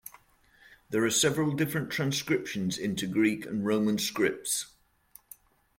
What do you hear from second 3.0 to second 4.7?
Greek and Roman scripts.